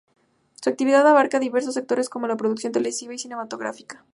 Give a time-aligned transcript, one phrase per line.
[0.59, 4.03] Su actividad abarca diversos sectores como la producción televisiva y cinematográfica.